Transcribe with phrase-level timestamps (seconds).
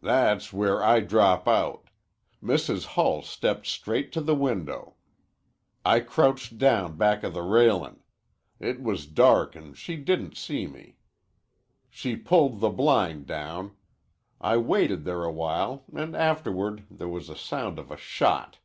[0.00, 1.90] "That's where I drop out.
[2.42, 2.86] Mrs.
[2.86, 4.94] Hull stepped straight to the window.
[5.84, 8.00] I crouched down back of the railin'.
[8.58, 10.96] It was dark an' she didn't see me.
[11.90, 13.76] She pulled the blind down.
[14.40, 18.56] I waited there awhile an' afterward there was the sound of a shot.